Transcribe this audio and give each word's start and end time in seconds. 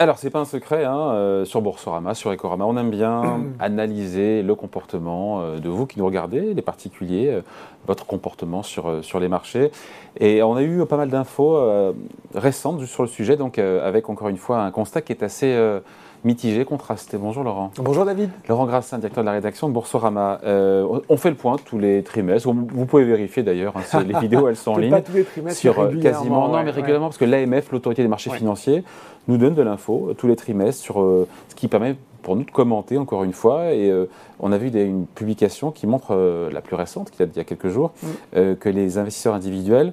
Alors, 0.00 0.18
c'est 0.18 0.30
pas 0.30 0.40
un 0.40 0.44
secret, 0.44 0.84
hein, 0.84 1.12
euh, 1.12 1.44
sur 1.44 1.62
Boursorama, 1.62 2.14
sur 2.14 2.32
Ecorama, 2.32 2.64
on 2.64 2.76
aime 2.76 2.90
bien 2.90 3.42
analyser 3.60 4.42
le 4.42 4.54
comportement 4.56 5.40
euh, 5.40 5.60
de 5.60 5.68
vous 5.68 5.86
qui 5.86 6.00
nous 6.00 6.04
regardez, 6.04 6.52
les 6.52 6.62
particuliers, 6.62 7.28
euh, 7.28 7.42
votre 7.86 8.04
comportement 8.04 8.64
sur, 8.64 9.04
sur 9.04 9.20
les 9.20 9.28
marchés. 9.28 9.70
Et 10.18 10.42
on 10.42 10.56
a 10.56 10.62
eu 10.62 10.84
pas 10.84 10.96
mal 10.96 11.10
d'infos 11.10 11.60
récentes 12.34 12.84
sur 12.86 13.02
le 13.02 13.08
sujet, 13.08 13.36
donc 13.36 13.58
avec 13.58 14.08
encore 14.08 14.28
une 14.28 14.38
fois 14.38 14.62
un 14.62 14.70
constat 14.70 15.02
qui 15.02 15.12
est 15.12 15.22
assez 15.22 15.54
mitigé, 16.24 16.64
contrasté. 16.64 17.18
Bonjour 17.18 17.44
Laurent. 17.44 17.70
Bonjour 17.76 18.04
David. 18.04 18.30
Laurent 18.48 18.66
Grassin, 18.66 18.98
directeur 18.98 19.22
de 19.22 19.26
la 19.26 19.32
rédaction 19.32 19.68
de 19.68 19.74
Boursorama. 19.74 20.40
Euh, 20.44 21.00
on 21.08 21.16
fait 21.16 21.30
le 21.30 21.36
point 21.36 21.56
tous 21.62 21.78
les 21.78 22.02
trimestres. 22.02 22.48
Vous, 22.50 22.86
pouvez 22.86 23.04
vérifier 23.04 23.42
d'ailleurs, 23.42 23.74
hein, 23.76 24.02
les 24.06 24.18
vidéos 24.20 24.48
elles 24.48 24.56
sont 24.56 24.72
en 24.72 24.78
ligne. 24.78 24.90
Pas 24.90 25.02
tous 25.02 25.12
les 25.12 25.24
trimestres, 25.24 25.60
sur 25.60 25.78
euh, 25.78 25.88
régulièrement, 25.88 26.18
quasiment, 26.18 26.48
non 26.48 26.62
mais 26.62 26.70
régulièrement, 26.70 27.06
parce 27.06 27.18
que 27.18 27.24
l'AMF, 27.24 27.70
l'autorité 27.72 28.02
des 28.02 28.08
marchés 28.08 28.30
Ouais. 28.30 28.38
financiers, 28.38 28.84
nous 29.28 29.36
donne 29.36 29.54
de 29.54 29.62
l'info 29.62 30.08
euh, 30.10 30.14
tous 30.14 30.26
les 30.26 30.36
trimestres 30.36 30.82
sur 30.82 31.00
euh, 31.00 31.28
ce 31.48 31.54
qui 31.54 31.68
permet 31.68 31.96
pour 32.24 32.34
nous 32.34 32.42
de 32.42 32.50
commenter 32.50 32.98
encore 32.98 33.22
une 33.22 33.32
fois. 33.32 33.72
Et 33.72 33.88
euh, 33.90 34.06
on 34.40 34.50
a 34.50 34.58
vu 34.58 34.70
des- 34.70 34.82
une 34.82 35.06
publication 35.06 35.70
qui 35.70 35.86
montre, 35.86 36.08
euh, 36.10 36.50
la 36.50 36.60
plus 36.60 36.74
récente, 36.74 37.12
qui 37.12 37.18
date 37.18 37.30
d'il 37.30 37.38
y 37.38 37.40
a 37.40 37.44
quelques 37.44 37.68
jours, 37.68 37.92
euh, 38.34 38.56
que 38.56 38.68
les 38.68 38.98
investisseurs 38.98 39.34
individuels 39.34 39.92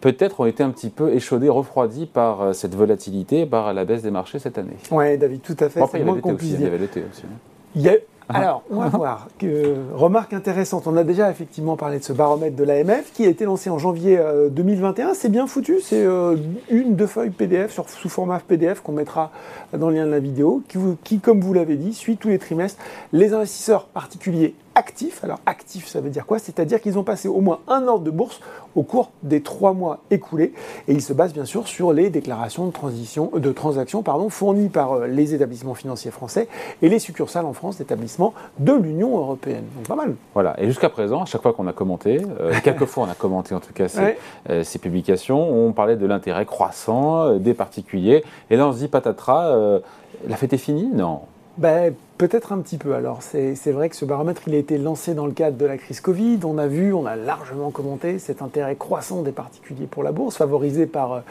peut-être 0.00 0.40
ont 0.40 0.46
été 0.46 0.62
un 0.62 0.70
petit 0.70 0.90
peu 0.90 1.12
échaudés, 1.12 1.48
refroidis 1.48 2.06
par 2.06 2.54
cette 2.54 2.74
volatilité, 2.74 3.46
par 3.46 3.72
la 3.72 3.84
baisse 3.84 4.02
des 4.02 4.10
marchés 4.10 4.38
cette 4.38 4.58
année. 4.58 4.76
Ouais, 4.90 5.16
David, 5.16 5.42
tout 5.42 5.56
à 5.60 5.68
fait. 5.68 5.80
Bon, 5.80 5.86
après, 5.86 5.98
c'est 5.98 6.04
il 6.04 6.06
y 6.06 6.10
avait 6.10 6.18
l'été 6.18 6.30
aussi. 6.32 6.36
puisse 6.38 6.50
Il 6.50 6.54
y 6.54 6.58
dire. 6.58 6.66
avait 6.68 6.78
l'été 6.78 7.02
aussi. 7.10 7.22
hein. 7.24 7.36
Il 7.76 7.82
y 7.82 7.88
a- 7.88 7.96
Alors, 8.28 8.62
on 8.70 8.80
va 8.80 8.88
voir. 8.88 9.28
Que, 9.38 9.76
remarque 9.94 10.32
intéressante. 10.32 10.86
On 10.86 10.96
a 10.96 11.04
déjà 11.04 11.30
effectivement 11.30 11.76
parlé 11.76 11.98
de 11.98 12.04
ce 12.04 12.12
baromètre 12.12 12.56
de 12.56 12.64
l'AMF 12.64 13.12
qui 13.12 13.24
a 13.24 13.28
été 13.28 13.44
lancé 13.44 13.70
en 13.70 13.78
janvier 13.78 14.18
euh, 14.18 14.48
2021. 14.48 15.14
C'est 15.14 15.28
bien 15.28 15.46
foutu. 15.46 15.80
C'est 15.80 16.04
euh, 16.04 16.36
une, 16.68 16.96
deux 16.96 17.06
feuilles 17.06 17.30
PDF 17.30 17.72
sur, 17.72 17.88
sous 17.88 18.08
format 18.08 18.40
PDF 18.40 18.80
qu'on 18.80 18.92
mettra 18.92 19.30
dans 19.72 19.90
le 19.90 19.96
lien 19.96 20.06
de 20.06 20.10
la 20.10 20.18
vidéo 20.18 20.62
qui, 21.04 21.20
comme 21.20 21.40
vous 21.40 21.52
l'avez 21.54 21.76
dit, 21.76 21.94
suit 21.94 22.16
tous 22.16 22.28
les 22.28 22.38
trimestres 22.38 22.82
les 23.12 23.32
investisseurs 23.32 23.86
particuliers 23.86 24.54
actifs. 24.76 25.24
Alors, 25.24 25.40
actifs, 25.46 25.88
ça 25.88 26.00
veut 26.00 26.10
dire 26.10 26.26
quoi? 26.26 26.38
C'est-à-dire 26.38 26.80
qu'ils 26.80 26.98
ont 26.98 27.02
passé 27.02 27.26
au 27.26 27.40
moins 27.40 27.58
un 27.66 27.88
ordre 27.88 28.04
de 28.04 28.10
bourse 28.10 28.40
au 28.76 28.82
cours 28.82 29.10
des 29.22 29.42
trois 29.42 29.72
mois 29.72 30.00
écoulés. 30.10 30.52
Et 30.86 30.92
ils 30.92 31.02
se 31.02 31.12
basent 31.12 31.32
bien 31.32 31.46
sûr 31.46 31.66
sur 31.66 31.92
les 31.92 32.10
déclarations 32.10 32.66
de, 32.66 32.70
transition, 32.72 33.30
de 33.34 33.52
transactions 33.52 34.02
pardon, 34.02 34.28
fournies 34.28 34.68
par 34.68 34.92
euh, 34.92 35.06
les 35.06 35.34
établissements 35.34 35.74
financiers 35.74 36.10
français 36.10 36.46
et 36.82 36.88
les 36.88 36.98
succursales 36.98 37.46
en 37.46 37.54
France 37.54 37.78
d'établissements 37.78 38.34
de 38.58 38.74
l'Union 38.74 39.16
européenne. 39.16 39.64
Donc 39.74 39.86
pas 39.88 39.96
mal. 39.96 40.14
Voilà, 40.34 40.54
et 40.60 40.66
jusqu'à 40.66 40.90
présent, 40.90 41.22
à 41.22 41.24
chaque 41.24 41.42
fois 41.42 41.54
qu'on 41.54 41.66
a 41.66 41.72
commenté, 41.72 42.20
euh, 42.40 42.52
quelques 42.62 42.84
fois 42.84 43.04
on 43.04 43.10
a 43.10 43.14
commenté 43.14 43.54
en 43.54 43.60
tout 43.60 43.72
cas 43.72 43.88
ces, 43.88 44.00
Ouais. 44.00 44.18
euh, 44.50 44.62
ces 44.62 44.78
publications, 44.78 45.50
on 45.50 45.72
parlait 45.72 45.96
de 45.96 46.06
l'intérêt 46.06 46.44
croissant 46.44 47.22
euh, 47.24 47.38
des 47.38 47.54
particuliers, 47.54 48.22
et 48.50 48.56
là 48.56 48.68
on 48.68 48.72
se 48.72 48.78
dit 48.78 48.88
patatras, 48.88 49.80
la 50.28 50.36
fête 50.36 50.52
est 50.52 50.58
finie? 50.58 50.90
Non. 50.92 51.20
Ben, 51.58 51.94
Peut-être 52.18 52.52
un 52.52 52.58
petit 52.60 52.78
peu. 52.78 52.94
Alors, 52.94 53.20
c'est 53.20 53.72
vrai 53.72 53.90
que 53.90 53.96
ce 53.96 54.06
baromètre, 54.06 54.42
il 54.46 54.54
a 54.54 54.58
été 54.58 54.78
lancé 54.78 55.12
dans 55.12 55.26
le 55.26 55.32
cadre 55.32 55.58
de 55.58 55.66
la 55.66 55.76
crise 55.76 56.00
Covid. 56.00 56.38
On 56.44 56.56
a 56.56 56.66
vu, 56.66 56.94
on 56.94 57.04
a 57.04 57.14
largement 57.14 57.70
commenté 57.70 58.18
cet 58.18 58.40
intérêt 58.40 58.74
croissant 58.74 59.20
des 59.20 59.32
particuliers 59.32 59.86
pour 59.86 60.02
la 60.02 60.12
bourse, 60.12 60.36
favorisé 60.36 60.86
par, 60.86 61.22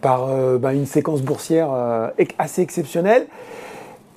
par 0.00 0.28
euh, 0.28 0.56
ben, 0.58 0.70
une 0.70 0.86
séquence 0.86 1.22
boursière 1.22 1.72
euh, 1.72 2.08
assez 2.38 2.62
exceptionnelle. 2.62 3.26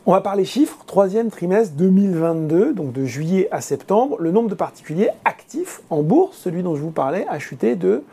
On 0.06 0.12
va 0.12 0.22
parler 0.22 0.46
chiffres. 0.46 0.78
Troisième 0.86 1.32
trimestre 1.32 1.74
2022, 1.76 2.74
donc 2.74 2.92
de 2.92 3.06
juillet 3.06 3.48
à 3.50 3.62
septembre, 3.62 4.18
le 4.20 4.30
nombre 4.30 4.50
de 4.50 4.56
particuliers 4.56 5.10
actifs 5.26 5.82
en 5.90 6.04
bourse, 6.04 6.38
celui 6.38 6.62
dont 6.62 6.76
je 6.76 6.82
vous 6.82 6.92
parlais, 6.92 7.26
a 7.30 7.40
chuté 7.40 7.76
de, 7.76 8.04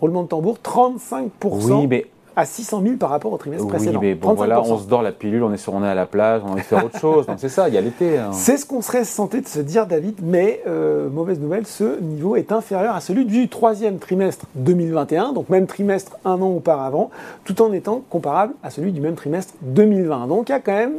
roulement 0.00 0.22
de 0.22 0.28
tambour, 0.28 0.58
35% 0.62 1.30
Oui, 1.42 1.86
mais, 1.86 2.06
à 2.36 2.44
600 2.44 2.82
000 2.82 2.96
par 2.96 3.10
rapport 3.10 3.32
au 3.32 3.38
trimestre 3.38 3.64
oui, 3.64 3.70
précédent. 3.70 4.00
mais 4.02 4.14
bon, 4.14 4.34
voilà, 4.34 4.56
35%. 4.60 4.72
on 4.72 4.78
se 4.78 4.88
dort 4.88 5.02
la 5.02 5.12
pilule, 5.12 5.42
on 5.42 5.52
est, 5.52 5.56
sur, 5.56 5.74
on 5.74 5.84
est 5.84 5.88
à 5.88 5.94
la 5.94 6.06
plage, 6.06 6.42
on 6.44 6.48
a 6.48 6.52
envie 6.52 6.62
de 6.62 6.66
faire 6.66 6.84
autre 6.84 6.98
chose, 6.98 7.26
donc 7.26 7.36
c'est 7.38 7.48
ça, 7.48 7.68
il 7.68 7.74
y 7.74 7.78
a 7.78 7.80
l'été. 7.80 8.18
hein. 8.18 8.30
C'est 8.32 8.56
ce 8.56 8.66
qu'on 8.66 8.82
serait 8.82 9.02
tenté 9.04 9.40
de 9.40 9.46
se 9.48 9.60
dire, 9.60 9.86
David, 9.86 10.20
mais 10.22 10.62
euh, 10.66 11.08
mauvaise 11.08 11.38
nouvelle, 11.40 11.66
ce 11.66 12.00
niveau 12.00 12.36
est 12.36 12.52
inférieur 12.52 12.94
à 12.94 13.00
celui 13.00 13.24
du 13.24 13.48
troisième 13.48 13.98
trimestre 13.98 14.46
2021, 14.56 15.32
donc 15.32 15.48
même 15.48 15.66
trimestre 15.66 16.16
un 16.24 16.40
an 16.40 16.48
auparavant, 16.48 17.10
tout 17.44 17.60
en 17.62 17.72
étant 17.72 18.02
comparable 18.10 18.54
à 18.62 18.70
celui 18.70 18.92
du 18.92 19.00
même 19.00 19.14
trimestre 19.14 19.54
2020. 19.62 20.26
Donc 20.26 20.48
il 20.48 20.52
y 20.52 20.54
a 20.54 20.60
quand 20.60 20.72
même 20.72 20.94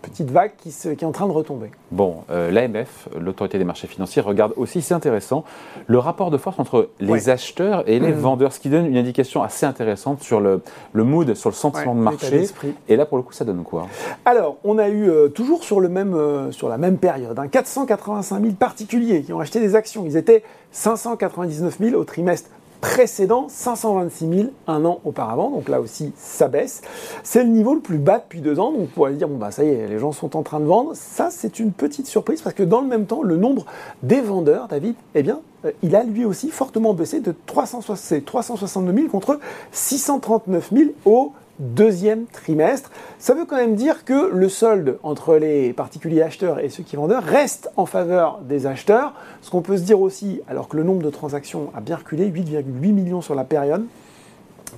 petite 0.00 0.30
vague 0.30 0.52
qui, 0.58 0.70
se- 0.72 0.88
qui 0.90 1.04
est 1.04 1.06
en 1.06 1.12
train 1.12 1.26
de 1.26 1.32
retomber. 1.32 1.70
Bon, 1.92 2.16
euh, 2.30 2.50
l'AMF, 2.50 3.08
l'autorité 3.20 3.58
des 3.58 3.64
marchés 3.64 3.86
financiers, 3.86 4.22
regarde 4.22 4.52
aussi, 4.56 4.82
c'est 4.82 4.94
intéressant, 4.94 5.44
le 5.86 5.98
rapport 5.98 6.30
de 6.30 6.36
force 6.38 6.58
entre 6.58 6.88
les 7.00 7.10
Ouais. 7.10 7.28
acheteurs 7.28 7.88
et 7.88 7.98
les 8.00 8.12
Mhm. 8.12 8.18
vendeurs, 8.20 8.52
ce 8.52 8.60
qui 8.60 8.68
donne 8.68 8.86
une 8.86 8.96
indication 8.96 9.42
assez 9.42 9.66
intéressante 9.66 10.22
sur 10.22 10.40
le, 10.40 10.62
le 10.92 11.04
mood, 11.04 11.34
sur 11.34 11.50
le 11.50 11.54
sentiment 11.54 11.92
Ouais, 11.92 11.98
de 11.98 12.02
marché. 12.04 12.44
Et 12.88 12.96
là, 12.96 13.06
pour 13.06 13.16
le 13.18 13.22
coup, 13.22 13.32
ça 13.32 13.44
donne 13.44 13.62
quoi? 13.62 13.86
Alors, 14.24 14.56
on 14.64 14.78
a 14.78 14.88
eu 14.88 15.08
euh, 15.08 15.28
toujours 15.28 15.62
sur, 15.64 15.80
le 15.80 15.88
même, 15.88 16.14
euh, 16.14 16.50
sur 16.52 16.68
la 16.68 16.78
même 16.78 16.96
période, 16.98 17.38
hein, 17.38 17.48
485 17.48 18.40
000 18.42 18.54
particuliers 18.54 19.22
qui 19.22 19.32
ont 19.32 19.40
acheté 19.40 19.60
des 19.60 19.74
actions. 19.76 20.04
Ils 20.06 20.16
étaient 20.16 20.42
599 20.72 21.78
000 21.80 21.96
au 22.00 22.04
trimestre 22.04 22.50
précédent, 22.80 23.46
526 23.48 24.28
000 24.28 24.48
un 24.66 24.84
an 24.84 25.00
auparavant. 25.04 25.50
Donc 25.50 25.68
là 25.68 25.80
aussi, 25.80 26.12
ça 26.16 26.48
baisse. 26.48 26.82
C'est 27.22 27.42
le 27.42 27.50
niveau 27.50 27.74
le 27.74 27.80
plus 27.80 27.98
bas 27.98 28.18
depuis 28.18 28.40
deux 28.40 28.58
ans. 28.58 28.72
Donc 28.72 28.80
on 28.82 28.86
pourrait 28.86 29.12
dire, 29.12 29.28
bon, 29.28 29.36
bah, 29.36 29.50
ça 29.50 29.64
y 29.64 29.68
est, 29.68 29.88
les 29.88 29.98
gens 29.98 30.12
sont 30.12 30.36
en 30.36 30.42
train 30.42 30.60
de 30.60 30.64
vendre. 30.64 30.92
Ça, 30.94 31.28
c'est 31.30 31.58
une 31.58 31.72
petite 31.72 32.06
surprise 32.06 32.42
parce 32.42 32.54
que 32.54 32.62
dans 32.62 32.80
le 32.80 32.88
même 32.88 33.06
temps, 33.06 33.22
le 33.22 33.36
nombre 33.36 33.66
des 34.02 34.20
vendeurs, 34.20 34.68
David, 34.68 34.94
eh 35.14 35.22
bien, 35.22 35.40
euh, 35.64 35.72
il 35.82 35.94
a 35.94 36.04
lui 36.04 36.24
aussi 36.24 36.50
fortement 36.50 36.94
baissé 36.94 37.20
de 37.20 37.34
360 37.46 37.96
c'est 37.96 38.24
362 38.24 38.92
000 38.92 39.08
contre 39.08 39.38
639 39.72 40.70
000 40.72 40.90
au 41.04 41.32
deuxième 41.60 42.26
trimestre. 42.26 42.90
Ça 43.18 43.34
veut 43.34 43.44
quand 43.44 43.56
même 43.56 43.76
dire 43.76 44.04
que 44.04 44.30
le 44.32 44.48
solde 44.48 44.98
entre 45.02 45.36
les 45.36 45.72
particuliers 45.72 46.22
acheteurs 46.22 46.58
et 46.58 46.68
ceux 46.68 46.82
qui 46.82 46.96
vendeurs 46.96 47.22
reste 47.22 47.70
en 47.76 47.86
faveur 47.86 48.40
des 48.42 48.66
acheteurs. 48.66 49.14
Ce 49.42 49.50
qu'on 49.50 49.62
peut 49.62 49.76
se 49.76 49.82
dire 49.82 50.00
aussi, 50.00 50.40
alors 50.48 50.68
que 50.68 50.76
le 50.76 50.82
nombre 50.82 51.02
de 51.02 51.10
transactions 51.10 51.70
a 51.74 51.80
bien 51.80 51.96
reculé, 51.96 52.28
8,8 52.28 52.92
millions 52.92 53.20
sur 53.20 53.34
la 53.34 53.44
période, 53.44 53.84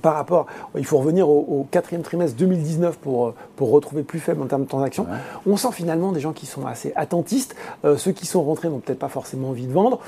par 0.01 0.15
rapport, 0.15 0.45
il 0.77 0.85
faut 0.85 0.97
revenir 0.97 1.29
au, 1.29 1.39
au 1.39 1.67
quatrième 1.71 2.01
trimestre 2.03 2.37
2019 2.37 2.97
pour, 2.97 3.27
euh, 3.27 3.33
pour 3.55 3.71
retrouver 3.71 4.03
plus 4.03 4.19
faible 4.19 4.41
en 4.41 4.45
termes 4.47 4.63
de 4.63 4.69
transactions. 4.69 5.03
Ouais. 5.03 5.17
On 5.51 5.57
sent 5.57 5.71
finalement 5.71 6.11
des 6.11 6.19
gens 6.19 6.33
qui 6.33 6.45
sont 6.45 6.65
assez 6.65 6.93
attentistes. 6.95 7.55
Euh, 7.85 7.97
ceux 7.97 8.11
qui 8.11 8.25
sont 8.25 8.43
rentrés 8.43 8.69
n'ont 8.69 8.79
peut-être 8.79 8.99
pas 8.99 9.09
forcément 9.09 9.49
envie 9.49 9.67
de 9.67 9.73
vendre. 9.73 9.99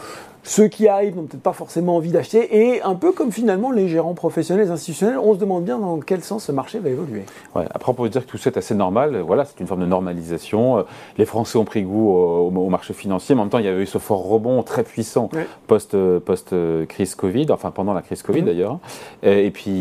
Ceux 0.47 0.67
qui 0.67 0.87
arrivent 0.87 1.15
n'ont 1.15 1.23
peut-être 1.23 1.41
pas 1.41 1.53
forcément 1.53 1.95
envie 1.95 2.11
d'acheter. 2.11 2.55
Et 2.75 2.81
un 2.83 2.93
peu 2.93 3.11
comme 3.11 3.31
finalement 3.31 3.71
les 3.71 3.87
gérants 3.87 4.13
professionnels, 4.13 4.69
institutionnels, 4.69 5.17
on 5.17 5.33
se 5.33 5.39
demande 5.39 5.63
bien 5.63 5.79
dans 5.79 5.99
quel 5.99 6.23
sens 6.23 6.43
ce 6.43 6.51
marché 6.51 6.77
va 6.77 6.89
évoluer. 6.89 7.23
Ouais, 7.55 7.65
après, 7.71 7.91
on 7.91 7.95
peut 7.95 8.07
dire 8.09 8.23
que 8.23 8.29
tout 8.29 8.37
ça 8.37 8.51
est 8.51 8.57
assez 8.57 8.75
normal. 8.75 9.17
Voilà, 9.25 9.45
c'est 9.45 9.59
une 9.59 9.65
forme 9.65 9.81
de 9.81 9.87
normalisation. 9.87 10.77
Euh, 10.77 10.83
Les 11.17 11.25
Français 11.25 11.57
ont 11.57 11.65
pris 11.65 11.81
goût 11.81 12.09
au, 12.11 12.51
au 12.55 12.69
marché 12.69 12.93
financier. 12.93 13.33
Mais 13.33 13.41
en 13.41 13.45
même 13.45 13.49
temps, 13.49 13.57
il 13.57 13.65
y 13.65 13.67
avait 13.67 13.81
eu 13.81 13.85
ce 13.87 13.97
fort 13.97 14.23
rebond 14.27 14.61
très 14.61 14.83
puissant 14.83 15.29
Ouais. 15.33 15.47
post, 15.65 15.95
post-crise 16.19 17.15
Covid, 17.15 17.47
enfin 17.51 17.71
pendant 17.71 17.93
la 17.93 18.01
crise 18.01 18.21
Covid 18.21 18.41
Mhm. 18.41 18.45
d'ailleurs. 18.45 18.79
Et, 19.23 19.47
et 19.47 19.51
puis 19.51 19.71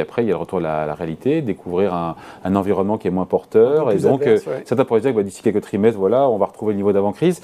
après, 0.00 0.22
il 0.24 0.26
y 0.26 0.30
a 0.30 0.34
le 0.34 0.40
retour 0.40 0.58
à 0.58 0.62
la, 0.62 0.82
à 0.82 0.86
la 0.86 0.94
réalité, 0.94 1.42
découvrir 1.42 1.94
un, 1.94 2.16
un 2.44 2.56
environnement 2.56 2.98
qui 2.98 3.08
est 3.08 3.10
moins 3.10 3.26
porteur. 3.26 3.90
Et 3.92 3.96
donc, 3.96 4.22
adverse, 4.22 4.46
euh, 4.46 4.50
ouais. 4.50 4.62
certains 4.64 4.84
pourraient 4.84 5.00
dire 5.00 5.14
que 5.14 5.20
d'ici 5.20 5.42
quelques 5.42 5.62
trimestres, 5.62 5.98
voilà, 5.98 6.28
on 6.28 6.38
va 6.38 6.46
retrouver 6.46 6.72
le 6.72 6.76
niveau 6.78 6.92
d'avant-crise. 6.92 7.40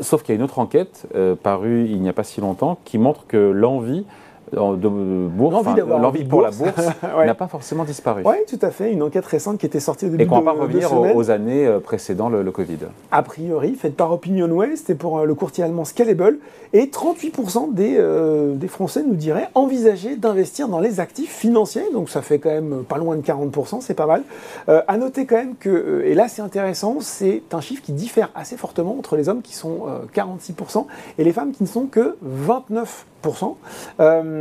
Sauf 0.00 0.22
qu'il 0.22 0.34
y 0.34 0.36
a 0.36 0.38
une 0.38 0.44
autre 0.44 0.58
enquête 0.58 1.06
euh, 1.14 1.34
parue 1.34 1.86
il 1.86 2.00
n'y 2.00 2.08
a 2.08 2.12
pas 2.12 2.24
si 2.24 2.40
longtemps 2.40 2.78
qui 2.84 2.98
montre 2.98 3.26
que 3.26 3.36
l'envie 3.36 4.04
de 4.52 4.88
bourse, 5.28 5.54
L'envie 5.64 5.74
d'avoir 5.74 5.98
l'envie 5.98 6.24
pour 6.24 6.40
bourse. 6.40 6.58
la 6.60 6.66
bourse 6.72 6.88
Ouais. 7.18 7.26
n'a 7.26 7.34
pas 7.34 7.48
forcément 7.48 7.84
disparu. 7.84 8.22
Oui, 8.24 8.36
tout 8.48 8.58
à 8.62 8.70
fait. 8.70 8.92
Une 8.92 9.02
enquête 9.02 9.26
récente 9.26 9.58
qui 9.58 9.66
était 9.66 9.80
sortie 9.80 10.06
au 10.06 10.08
début 10.10 10.24
Et 10.24 10.26
qu'on 10.26 10.40
va 10.40 10.52
pas 10.54 10.60
revenir 10.60 10.90
aux, 10.92 11.30
années 11.30 11.66
euh, 11.66 11.80
précédant 11.80 12.28
le, 12.28 12.42
le 12.42 12.50
Covid. 12.50 12.78
a 13.10 13.22
priori, 13.22 13.74
faite 13.74 13.96
par 13.96 14.12
OpinionWay, 14.12 14.76
c'était 14.76 14.94
pour 14.94 15.18
euh, 15.18 15.24
le 15.24 15.34
courtier 15.34 15.64
allemand 15.64 15.84
Scalable, 15.84 16.38
et 16.72 16.86
38% 16.86 17.72
des, 17.72 17.96
euh, 17.98 18.54
des 18.54 18.68
Français 18.68 19.02
nous 19.06 19.14
diraient 19.14 19.48
envisager 19.54 20.16
d'investir 20.16 20.68
dans 20.68 20.80
les 20.80 21.00
actifs 21.00 21.34
financiers, 21.34 21.84
donc 21.92 22.08
ça 22.10 22.22
fait 22.22 22.38
quand 22.38 22.50
même 22.50 22.84
pas 22.88 22.98
loin 22.98 23.16
de 23.16 23.22
40%, 23.22 23.80
c'est 23.80 23.94
pas 23.94 24.06
mal. 24.06 24.22
Euh, 24.68 24.82
à 24.86 24.96
noter 24.98 25.26
quand 25.26 25.36
même 25.36 25.54
que, 25.58 25.68
euh, 25.70 26.06
et 26.06 26.14
là 26.14 26.28
c'est 26.28 26.42
intéressant, 26.42 26.98
c'est 27.00 27.42
un 27.52 27.60
chiffre 27.60 27.82
qui 27.82 27.92
diffère 27.92 28.30
assez 28.34 28.56
fortement 28.56 28.96
entre 28.98 29.16
les 29.16 29.28
hommes 29.28 29.42
qui 29.42 29.54
sont 29.54 29.80
euh, 29.88 29.98
46% 30.14 30.86
et 31.18 31.24
les 31.24 31.32
femmes 31.32 31.52
qui 31.52 31.62
ne 31.62 31.68
sont 31.68 31.86
que 31.86 32.16
29%. 32.46 33.54
Euh, 34.00 34.37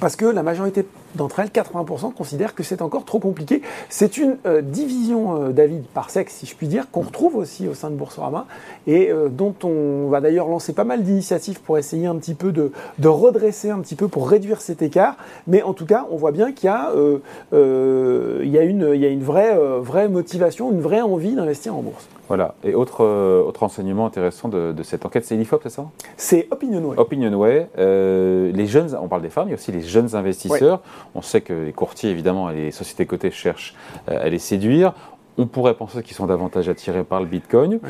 parce 0.00 0.16
que 0.16 0.24
la 0.26 0.42
majorité 0.42 0.84
d'entre 1.14 1.40
elles, 1.40 1.48
80%, 1.48 2.12
considèrent 2.14 2.54
que 2.54 2.62
c'est 2.62 2.82
encore 2.82 3.04
trop 3.04 3.18
compliqué. 3.18 3.62
C'est 3.88 4.18
une 4.18 4.36
euh, 4.46 4.62
division, 4.62 5.40
euh, 5.40 5.48
David, 5.50 5.84
par 5.86 6.10
sexe, 6.10 6.34
si 6.34 6.46
je 6.46 6.56
puis 6.56 6.66
dire, 6.66 6.90
qu'on 6.90 7.02
retrouve 7.02 7.36
aussi 7.36 7.68
au 7.68 7.74
sein 7.74 7.90
de 7.90 7.94
Boursorama 7.94 8.46
et 8.86 9.10
euh, 9.10 9.28
dont 9.28 9.54
on 9.62 10.08
va 10.08 10.20
d'ailleurs 10.20 10.48
lancer 10.48 10.72
pas 10.72 10.84
mal 10.84 11.02
d'initiatives 11.02 11.60
pour 11.60 11.78
essayer 11.78 12.06
un 12.06 12.16
petit 12.16 12.34
peu 12.34 12.52
de, 12.52 12.72
redresser 13.04 13.70
un 13.70 13.78
petit 13.80 13.94
peu 13.94 14.08
pour 14.08 14.28
réduire 14.28 14.60
cet 14.60 14.82
écart. 14.82 15.16
Mais 15.46 15.62
en 15.62 15.72
tout 15.72 15.86
cas, 15.86 16.06
on 16.10 16.16
voit 16.16 16.32
bien 16.32 16.52
qu'il 16.52 16.66
y 16.66 16.72
a, 16.72 16.90
euh, 16.90 17.18
euh, 17.52 18.42
une, 18.42 18.82
euh, 18.82 19.78
vraie 19.80 20.08
motivation, 20.08 20.72
une 20.72 20.80
vraie 20.80 21.02
envie 21.02 21.34
d'investir 21.34 21.76
en 21.76 21.82
bourse. 21.82 22.08
Voilà. 22.28 22.54
Et 22.64 22.74
autre, 22.74 23.04
euh, 23.04 23.42
autre 23.42 23.62
enseignement 23.62 24.06
intéressant 24.06 24.48
de, 24.48 24.72
de 24.72 24.82
cette 24.82 25.04
enquête, 25.04 25.24
c'est 25.24 25.36
l'IFOP, 25.36 25.60
c'est 25.64 25.70
ça? 25.70 25.86
C'est 26.16 26.48
Opinionway. 26.50 26.98
Opinionway. 26.98 27.68
euh, 27.78 28.50
les 28.52 28.66
jeunes, 28.66 28.96
on 29.00 29.08
parle 29.08 29.22
des 29.22 29.30
femmes, 29.30 29.48
il 29.48 29.50
y 29.50 29.54
a 29.54 29.56
aussi 29.56 29.72
les 29.72 29.82
jeunes 29.82 30.14
investisseurs. 30.14 30.80
On 31.14 31.22
sait 31.22 31.40
que 31.42 31.52
les 31.52 31.72
courtiers, 31.72 32.10
évidemment, 32.10 32.50
et 32.50 32.54
les 32.56 32.70
sociétés 32.70 33.06
cotées 33.06 33.30
cherchent 33.30 33.74
à 34.06 34.28
les 34.28 34.38
séduire. 34.38 34.94
On 35.36 35.46
pourrait 35.46 35.74
penser 35.74 36.02
qu'ils 36.02 36.16
sont 36.16 36.26
davantage 36.26 36.68
attirés 36.68 37.04
par 37.04 37.20
le 37.20 37.26
Bitcoin. 37.26 37.80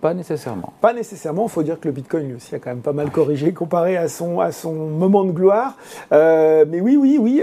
Pas 0.00 0.14
nécessairement. 0.14 0.72
Pas 0.80 0.92
nécessairement. 0.92 1.46
Il 1.46 1.50
faut 1.50 1.62
dire 1.62 1.78
que 1.80 1.88
le 1.88 1.92
Bitcoin, 1.92 2.28
lui 2.28 2.34
aussi, 2.34 2.54
a 2.54 2.58
quand 2.58 2.70
même 2.70 2.80
pas 2.80 2.92
mal 2.92 3.10
corrigé 3.10 3.52
comparé 3.52 3.96
à 3.96 4.08
son, 4.08 4.40
à 4.40 4.52
son 4.52 4.72
moment 4.72 5.24
de 5.24 5.32
gloire. 5.32 5.76
mais 6.10 6.80
oui, 6.80 6.96
oui, 6.96 7.18
oui 7.20 7.42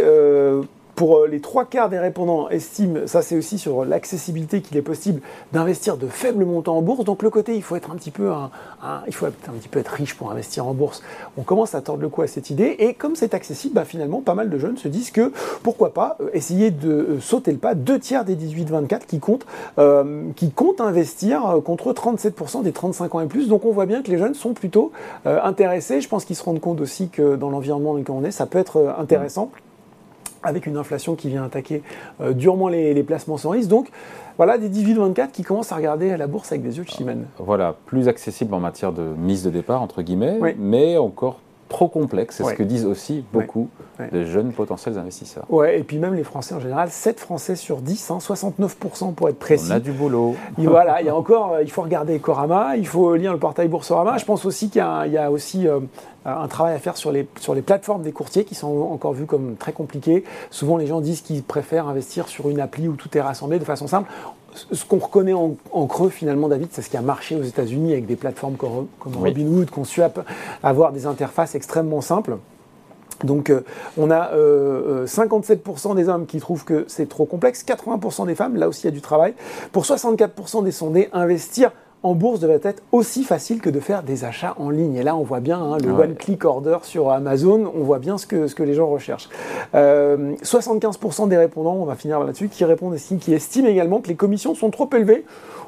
pour 0.96 1.18
euh, 1.18 1.28
les 1.28 1.40
trois 1.40 1.66
quarts 1.66 1.90
des 1.90 2.00
répondants 2.00 2.50
estiment, 2.50 3.08
ça 3.08 3.22
c'est 3.22 3.36
aussi 3.36 3.58
sur 3.58 3.86
l'accessibilité 3.86 4.62
qu'il 4.62 4.78
est 4.78 4.84
possible 4.84 5.22
d'investir 5.52 5.98
de 5.98 6.08
faibles 6.08 6.46
montants 6.46 6.78
en 6.78 6.82
bourse. 6.82 7.04
Donc 7.04 7.24
le 7.24 7.30
côté, 7.30 7.56
il 7.56 7.64
faut 7.64 7.76
être 7.76 7.92
un 7.92 7.96
petit 7.96 8.12
peu, 8.12 8.32
un, 8.32 8.52
il 9.08 9.14
faut 9.14 9.26
un 9.26 9.32
petit 9.32 9.70
peu 9.70 9.80
être 9.80 9.90
riche 9.90 10.16
pour 10.16 10.32
investir 10.32 10.68
en 10.68 10.74
bourse. 10.74 11.02
On 11.38 11.42
commence 11.42 11.76
à 11.76 11.82
tordre 11.82 12.02
le 12.02 12.10
cou 12.10 12.22
à 12.22 12.28
cette 12.28 12.50
idée 12.50 12.76
et 12.80 12.94
comme 12.94 13.16
c'est 13.16 13.34
accessible, 13.34 13.76
bah, 13.76 13.86
finalement 13.86 14.22
pas 14.22 14.36
mal 14.36 14.50
de 14.50 14.58
jeunes 14.58 14.78
se 14.78 14.88
disent 14.88 15.12
que 15.12 15.32
pourquoi 15.64 15.94
pas 15.94 16.18
euh, 16.20 16.30
essayer 16.34 16.72
de 16.72 16.90
euh, 16.90 17.20
sauter 17.20 17.52
le 17.52 17.58
pas. 17.58 17.76
Deux 17.76 18.00
tiers 18.00 18.26
des 18.26 18.36
18-24 18.36 19.06
qui 19.08 19.20
comptent, 19.20 19.46
qui 20.36 20.52
comptent 20.52 20.82
investir 20.82 21.58
contre 21.64 21.94
37% 21.94 22.64
des 22.64 22.72
35 22.72 23.16
ans 23.16 23.20
et 23.22 23.28
plus. 23.28 23.48
Donc 23.48 23.66
on 23.66 23.72
voit 23.72 23.86
bien 23.86 24.02
que 24.02 24.12
les 24.12 24.18
jeunes 24.18 24.34
sont 24.34 24.54
plutôt 24.54 24.92
intéressés. 25.26 26.02
Je 26.02 26.08
pense 26.08 26.26
qu'ils 26.26 26.36
se 26.36 26.44
rendent 26.44 26.60
compte 26.60 26.82
aussi 26.82 27.10
que 27.10 27.36
dans 27.36 27.50
l'environnement 27.50 27.94
dans 27.94 28.00
lequel 28.00 28.16
on 28.16 28.24
est, 28.24 28.32
ça 28.32 28.46
peut 28.46 28.60
être 28.60 28.96
intéressant 28.98 29.52
avec 30.44 30.66
une 30.66 30.78
inflation 30.78 31.16
qui 31.16 31.30
vient 31.30 31.44
attaquer 31.44 31.82
euh, 32.22 32.34
durement 32.34 32.68
les, 32.68 33.04
placements 33.04 33.38
sans 33.38 33.52
risque. 33.52 33.70
Donc 33.70 33.90
voilà 34.38 34.58
des 34.58 34.70
18-24 34.70 35.32
qui 35.32 35.44
commencent 35.44 35.72
à 35.72 35.76
regarder 35.76 36.16
la 36.18 36.28
bourse 36.28 36.52
avec 36.52 36.64
des 36.64 36.78
yeux 36.78 36.84
de 36.84 36.90
chimène. 36.90 37.26
Voilà, 37.38 37.76
plus 37.86 38.08
accessible 38.08 38.54
en 38.54 38.60
matière 38.60 38.94
de 38.94 39.04
mise 39.04 39.44
de 39.44 39.50
départ, 39.50 39.82
entre 39.82 40.02
guillemets, 40.02 40.40
mais 40.58 40.98
encore 40.98 41.40
trop 41.74 41.88
complexe, 41.88 42.36
c'est 42.38 42.44
ce 42.44 42.54
que 42.54 42.64
disent 42.64 42.86
aussi 42.86 43.26
beaucoup 43.34 43.68
de 44.12 44.26
jeunes 44.26 44.54
potentiels 44.54 44.98
investisseurs. 44.98 45.46
Ouais, 45.50 45.80
et 45.80 45.84
puis 45.84 45.98
même 45.98 46.14
les 46.14 46.24
Français 46.24 46.54
en 46.54 46.60
général, 46.60 46.90
7 46.90 47.20
Français 47.20 47.56
sur 47.56 47.78
10, 47.78 48.12
69% 48.20 49.10
hein, 49.10 49.14
pour 49.16 49.28
être 49.28 49.40
précis. 49.40 49.70
On 49.70 49.76
a 49.76 49.80
du 49.80 49.92
boulot. 49.92 50.36
voilà, 50.58 51.02
il 51.02 51.08
y 51.08 51.10
a 51.10 51.16
encore, 51.16 51.54
euh, 51.54 51.64
il 51.64 51.72
faut 51.72 51.82
regarder 51.82 52.20
Corama, 52.20 52.78
il 52.78 52.88
faut 52.88 53.16
lire 53.16 53.34
le 53.34 53.40
portail 53.40 53.68
Boursorama. 53.68 54.18
Je 54.18 54.26
pense 54.26 54.46
aussi 54.46 54.70
qu'il 54.70 54.80
y, 54.82 55.18
a 55.18 55.32
aussi 55.32 55.68
euh, 55.68 55.80
un 56.26 56.48
travail 56.48 56.76
à 56.76 56.80
faire 56.80 56.96
sur 56.96 57.12
les, 57.12 57.28
sur 57.40 57.56
les 57.56 57.64
plateformes 57.64 58.04
des 58.04 58.12
courtiers 58.12 58.46
qui 58.46 58.56
sont 58.56 58.90
encore 58.92 59.14
vues 59.14 59.26
comme 59.26 59.56
très 59.56 59.74
compliquées. 59.74 60.24
Souvent, 60.52 60.78
les 60.78 60.86
gens 60.86 61.02
disent 61.02 61.22
qu'ils 61.22 61.44
préfèrent 61.44 61.88
investir 61.88 62.28
sur 62.28 62.50
une 62.50 62.60
appli 62.60 62.88
où 62.88 62.94
tout 62.94 63.18
est 63.18 63.22
rassemblé 63.22 63.58
de 63.58 63.66
façon 63.66 63.88
simple 63.88 64.10
ce 64.56 64.86
qu'on 64.86 65.00
reconnaît 65.00 65.34
en, 65.34 65.88
creux 65.88 66.10
finalement, 66.10 66.48
David, 66.48 66.70
c'est 66.72 66.82
ce 66.82 66.90
qui 66.90 66.98
a 66.98 67.02
marché 67.02 67.36
aux 67.36 67.44
États-Unis 67.44 67.94
avec 67.94 68.06
des 68.06 68.16
plateformes 68.16 68.56
comme, 68.56 68.88
Robinhood, 69.04 69.70
Consuap, 69.70 70.26
avoir 70.62 70.92
des 70.92 71.06
interfaces 71.06 71.56
extrêmement 71.56 72.02
simples. 72.02 72.38
Donc 73.24 73.50
euh, 73.50 73.62
on 73.98 74.12
a 74.12 74.32
57% 74.32 74.34
euh, 74.36 75.06
euh, 75.06 75.94
des 75.94 76.10
hommes 76.10 76.26
qui 76.26 76.40
trouvent 76.40 76.66
que 76.66 76.86
c'est 76.88 77.08
trop 77.08 77.26
complexe, 77.26 77.64
80% 77.64 78.26
des 78.26 78.36
femmes, 78.36 78.58
là 78.58 78.68
aussi 78.68 78.82
il 78.82 78.86
y 78.86 78.88
a 78.90 78.92
du 78.92 79.02
travail. 79.02 79.34
Pour 79.72 79.84
64% 79.84 80.64
des 80.64 80.72
sondés, 80.72 81.10
investir 81.14 81.72
en 82.04 82.16
bourse 82.16 82.40
devrait 82.40 82.60
être 82.64 82.84
aussi 82.92 83.24
facile 83.24 83.62
que 83.62 83.70
de 83.70 83.80
faire 83.80 84.04
des 84.04 84.26
achats 84.26 84.54
en 84.58 84.70
ligne. 84.70 84.96
Et 84.96 85.04
là, 85.04 85.16
on 85.16 85.24
voit 85.24 85.40
bien 85.40 85.60
hein, 85.60 85.78
le 85.84 85.92
one-click 85.92 86.46
order 86.46 86.80
sur 86.84 87.10
Amazon, 87.10 87.72
on 87.76 87.84
voit 87.84 88.00
bien 88.00 88.18
ce 88.18 88.28
que, 88.28 88.48
ce 88.48 88.56
que 88.56 88.64
les 88.64 88.74
gens 88.74 88.88
recherchent. 88.88 89.30
75% 89.74 91.28
des 91.28 91.38
répondants, 91.38 91.76
on 91.76 91.86
va 91.86 91.96
finir 91.96 92.20
là-dessus, 92.20 92.50
qui 92.50 92.66
répondent 92.66 92.96
qui 92.96 93.34
estiment 93.34 93.68
également 93.68 94.02
que 94.02 94.10
les 94.10 94.16
commissions 94.16 94.54
sont 94.54 94.70
trop 94.70 94.90
élevées. 94.94 95.26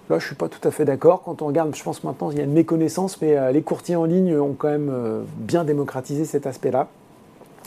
Là, 0.10 0.20
je 0.20 0.24
ne 0.24 0.28
suis 0.28 0.36
pas 0.36 0.50
tout 0.50 0.66
à 0.68 0.72
fait 0.72 0.86
d'accord. 0.86 1.24
Quand 1.24 1.42
on 1.42 1.48
regarde, 1.48 1.76
je 1.76 1.84
pense 1.84 2.04
maintenant 2.04 2.30
il 2.32 2.38
y 2.38 2.42
a 2.42 2.44
une 2.44 2.54
méconnaissance, 2.54 3.22
mais 3.22 3.52
les 3.52 3.62
courtiers 3.62 3.96
en 3.96 4.06
ligne 4.06 4.38
ont 4.38 4.56
quand 4.58 4.70
même 4.70 4.92
bien 5.38 5.64
démocratisé 5.64 6.26
cet 6.26 6.46
aspect-là. 6.46 6.88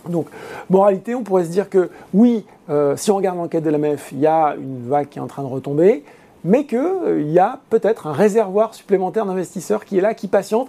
Donc, 0.09 0.27
moralité, 0.71 1.15
on 1.15 1.23
pourrait 1.23 1.45
se 1.45 1.51
dire 1.51 1.69
que 1.69 1.91
oui, 2.15 2.45
euh, 2.71 2.97
si 2.97 3.11
on 3.11 3.17
regarde 3.17 3.37
l'enquête 3.39 3.65
de 3.65 3.71
la 3.71 3.79
MEF, 3.79 4.11
il 4.13 4.21
y 4.21 4.27
a 4.27 4.55
une 4.57 4.89
vague 4.89 5.09
qui 5.09 5.19
est 5.19 5.23
en 5.23 5.27
train 5.27 5.43
de 5.43 5.49
retomber, 5.49 6.05
mais 6.45 6.65
qu'il 6.65 6.79
euh, 6.79 7.23
y 7.23 7.39
a 7.39 7.61
peut-être 7.71 8.07
un 8.07 8.13
réservoir 8.13 8.75
supplémentaire 8.75 9.27
d'investisseurs 9.27 9.85
qui 9.85 9.99
est 9.99 10.01
là, 10.01 10.15
qui 10.15 10.29
patiente. 10.29 10.69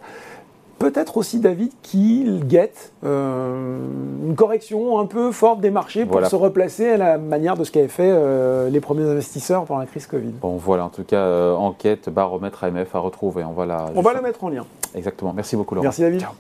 Peut-être 0.77 1.17
aussi, 1.17 1.39
David, 1.39 1.73
qu'il 1.81 2.47
guette 2.47 2.93
euh, 3.03 3.79
une 4.25 4.35
correction 4.35 4.97
un 4.97 5.05
peu 5.05 5.33
forte 5.33 5.59
des 5.59 5.71
marchés 5.71 6.05
pour 6.05 6.25
se 6.25 6.35
replacer 6.37 6.91
à 6.91 6.97
la 6.97 7.17
manière 7.17 7.57
de 7.57 7.65
ce 7.65 7.71
qu'avaient 7.71 7.89
fait 7.89 8.69
les 8.69 8.79
premiers 8.79 9.03
investisseurs 9.03 9.65
pendant 9.65 9.81
la 9.81 9.87
crise 9.87 10.07
Covid. 10.07 10.31
Bon, 10.41 10.55
voilà, 10.55 10.85
en 10.85 10.89
tout 10.89 11.03
cas, 11.03 11.51
enquête, 11.55 12.07
baromètre 12.07 12.63
AMF 12.63 12.95
à 12.95 12.99
retrouver. 12.99 13.43
On 13.43 13.51
va 13.51 13.65
la, 13.65 13.87
on 13.93 14.01
va 14.01 14.13
la 14.13 14.21
mettre 14.21 14.41
en 14.45 14.49
lien. 14.49 14.65
Exactement. 14.95 15.33
Merci 15.33 15.57
beaucoup, 15.57 15.75
Laurent. 15.75 15.83
Merci, 15.83 16.01
David. 16.01 16.21
Ciao. 16.21 16.31